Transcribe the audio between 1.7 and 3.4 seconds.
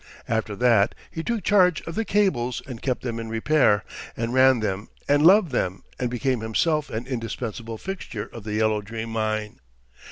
of the cables and kept them in